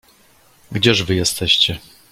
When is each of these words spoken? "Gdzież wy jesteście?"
"Gdzież 0.71 1.03
wy 1.03 1.15
jesteście?" 1.15 1.79